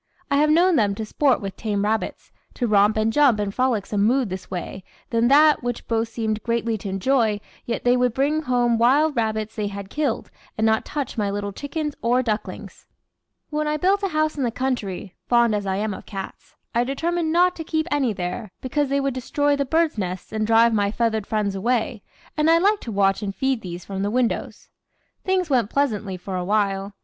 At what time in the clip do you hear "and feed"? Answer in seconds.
23.21-23.61